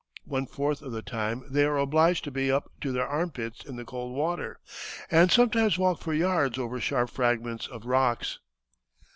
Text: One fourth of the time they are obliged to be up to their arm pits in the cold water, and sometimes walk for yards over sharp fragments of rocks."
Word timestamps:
One 0.25 0.47
fourth 0.47 0.81
of 0.81 0.91
the 0.93 1.03
time 1.03 1.43
they 1.47 1.63
are 1.63 1.77
obliged 1.77 2.23
to 2.23 2.31
be 2.31 2.51
up 2.51 2.71
to 2.81 2.91
their 2.91 3.05
arm 3.07 3.29
pits 3.29 3.63
in 3.63 3.75
the 3.75 3.85
cold 3.85 4.15
water, 4.15 4.59
and 5.11 5.31
sometimes 5.31 5.77
walk 5.77 5.99
for 6.01 6.11
yards 6.15 6.57
over 6.57 6.79
sharp 6.81 7.11
fragments 7.11 7.67
of 7.67 7.85
rocks." 7.85 8.39